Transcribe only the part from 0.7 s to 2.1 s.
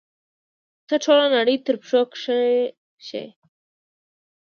ته ټوله نړۍ تر پښو